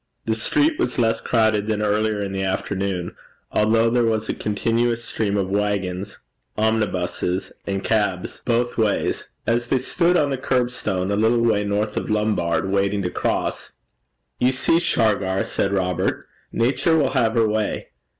The 0.25 0.33
street 0.33 0.79
was 0.79 0.97
less 0.97 1.21
crowded 1.21 1.67
than 1.67 1.79
earlier 1.83 2.21
in 2.21 2.31
the 2.31 2.41
afternoon, 2.41 3.15
although 3.51 3.87
there 3.91 4.03
was 4.03 4.27
a 4.29 4.33
continuous 4.33 5.03
stream 5.05 5.37
of 5.37 5.51
waggons, 5.51 6.17
omnibuses, 6.57 7.51
and 7.67 7.83
cabs 7.83 8.41
both 8.43 8.79
ways. 8.79 9.27
As 9.45 9.67
they 9.67 9.77
stood 9.77 10.17
on 10.17 10.31
the 10.31 10.39
curbstone, 10.39 11.11
a 11.11 11.15
little 11.15 11.43
way 11.43 11.63
north 11.63 11.97
of 11.97 12.09
Lombard 12.09 12.63
Street, 12.63 12.73
waiting 12.73 13.03
to 13.03 13.11
cross 13.11 13.73
'You 14.39 14.51
see, 14.51 14.79
Shargar,' 14.79 15.43
said 15.43 15.71
Robert, 15.71 16.25
'Nature 16.51 16.97
will 16.97 17.11
have 17.11 17.35
her 17.35 17.47
way. 17.47 17.89